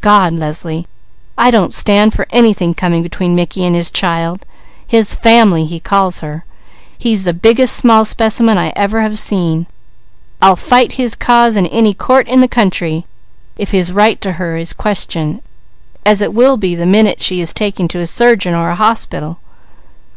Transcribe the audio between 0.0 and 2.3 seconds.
God, Leslie! I don't stand for